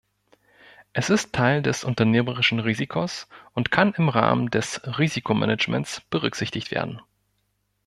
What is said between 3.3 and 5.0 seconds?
und kann im Rahmen des